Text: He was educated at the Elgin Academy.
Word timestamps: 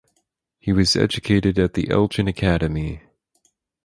He 0.57 0.73
was 0.73 0.95
educated 0.95 1.59
at 1.59 1.75
the 1.75 1.91
Elgin 1.91 2.27
Academy. 2.27 3.01